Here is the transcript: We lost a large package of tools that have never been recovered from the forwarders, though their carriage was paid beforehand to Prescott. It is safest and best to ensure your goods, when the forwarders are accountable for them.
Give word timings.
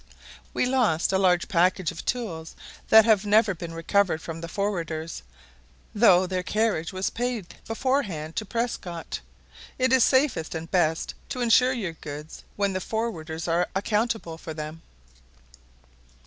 We 0.51 0.65
lost 0.65 1.13
a 1.13 1.19
large 1.19 1.47
package 1.47 1.91
of 1.91 2.03
tools 2.03 2.55
that 2.89 3.05
have 3.05 3.23
never 3.23 3.53
been 3.53 3.71
recovered 3.75 4.19
from 4.19 4.41
the 4.41 4.47
forwarders, 4.47 5.21
though 5.93 6.25
their 6.25 6.41
carriage 6.41 6.91
was 6.91 7.11
paid 7.11 7.53
beforehand 7.67 8.35
to 8.37 8.43
Prescott. 8.45 9.19
It 9.77 9.93
is 9.93 10.03
safest 10.03 10.55
and 10.55 10.71
best 10.71 11.13
to 11.29 11.41
ensure 11.41 11.73
your 11.73 11.93
goods, 11.93 12.43
when 12.55 12.73
the 12.73 12.79
forwarders 12.81 13.47
are 13.47 13.67
accountable 13.75 14.39
for 14.39 14.55
them. 14.55 14.81